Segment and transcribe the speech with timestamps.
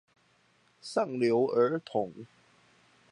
[0.81, 2.25] 上流兒童